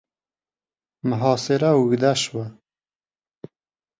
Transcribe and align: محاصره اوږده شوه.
محاصره 1.09 1.69
اوږده 1.77 2.11
شوه. 2.23 2.45